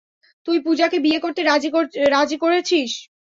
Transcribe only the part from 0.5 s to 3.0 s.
পুজাকে বিয়ে করতে রাজি করেছিস।